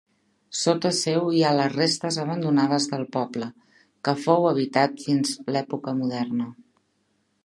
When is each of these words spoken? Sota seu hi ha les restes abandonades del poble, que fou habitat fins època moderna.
Sota 0.59 0.91
seu 0.99 1.27
hi 1.33 1.41
ha 1.43 1.51
les 1.57 1.73
restes 1.75 2.15
abandonades 2.23 2.87
del 2.93 3.05
poble, 3.17 3.49
que 4.09 4.13
fou 4.25 4.47
habitat 4.53 4.97
fins 5.05 5.37
època 5.63 5.95
moderna. 6.01 6.49